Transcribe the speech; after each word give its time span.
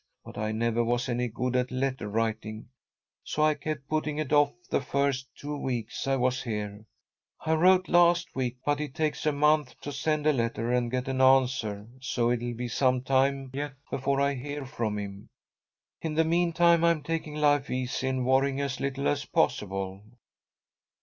But 0.25 0.35
I 0.35 0.51
never 0.51 0.83
was 0.83 1.07
any 1.07 1.27
good 1.27 1.55
at 1.55 1.69
letter 1.69 2.07
writing, 2.09 2.69
so 3.23 3.43
I 3.43 3.53
kept 3.53 3.87
putting 3.87 4.17
it 4.17 4.33
off 4.33 4.51
the 4.67 4.81
first 4.81 5.27
two 5.35 5.55
weeks 5.55 6.07
I 6.07 6.15
was 6.15 6.41
here. 6.41 6.87
I 7.45 7.53
wrote 7.53 7.87
last 7.87 8.33
week, 8.35 8.57
but 8.65 8.81
it 8.81 8.95
takes 8.95 9.27
a 9.27 9.31
month 9.31 9.79
to 9.81 9.91
send 9.91 10.25
a 10.25 10.33
letter 10.33 10.71
and 10.73 10.89
get 10.89 11.07
an 11.07 11.21
answer, 11.21 11.87
so 11.99 12.31
it'll 12.31 12.55
be 12.55 12.67
some 12.67 13.03
time 13.03 13.51
yet 13.53 13.73
before 13.91 14.19
I 14.19 14.33
hear 14.33 14.65
from 14.65 14.97
him. 14.97 15.29
In 16.01 16.15
the 16.15 16.25
meantime, 16.25 16.83
I'm 16.83 17.03
taking 17.03 17.35
life 17.35 17.69
easy, 17.69 18.07
and 18.07 18.25
worrying 18.25 18.59
as 18.59 18.79
little 18.79 19.07
as 19.07 19.25
possible." 19.25 20.01